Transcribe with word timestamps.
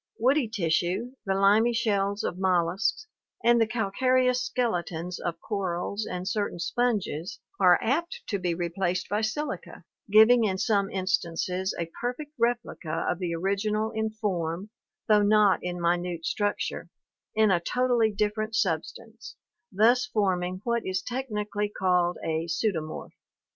Woody 0.17 0.47
tissue, 0.47 1.11
the 1.27 1.35
limy 1.35 1.73
shells 1.73 2.23
of 2.23 2.39
molluscs 2.39 3.05
and 3.43 3.61
the 3.61 3.67
calcareous 3.67 4.43
skeletons 4.43 5.19
of 5.19 5.39
corals 5.39 6.07
and 6.07 6.27
certain 6.27 6.57
sponges 6.57 7.39
are 7.59 7.77
apt 7.83 8.23
to 8.25 8.39
be 8.39 8.55
replaced 8.55 9.07
by 9.09 9.21
silica, 9.21 9.83
giving 10.09 10.43
in 10.43 10.57
some 10.57 10.89
instances 10.89 11.75
a 11.79 11.91
perfect 12.01 12.31
replica 12.39 13.05
of 13.07 13.19
the 13.19 13.35
original 13.35 13.91
in 13.91 14.09
form, 14.09 14.71
though 15.07 15.21
not 15.21 15.59
in 15.61 15.79
minute 15.79 16.25
structure, 16.25 16.89
in 17.35 17.51
a 17.51 17.59
totally 17.59 18.11
different 18.11 18.55
substance, 18.55 19.35
thus 19.71 20.07
forming 20.07 20.61
what 20.63 20.83
is 20.83 21.03
technically 21.03 21.69
called 21.69 22.17
a 22.23 22.47
pseudomorph 22.47 22.49
(see 22.49 22.71
Fig. 22.71 22.81
ioo). 22.81 23.09